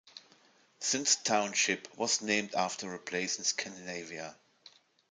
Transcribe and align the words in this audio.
Synnes 0.79 1.21
Township 1.23 1.87
was 1.95 2.21
named 2.23 2.55
after 2.55 2.91
a 2.95 2.97
place 2.97 3.37
in 3.37 3.43
Scandinavia. 3.43 4.35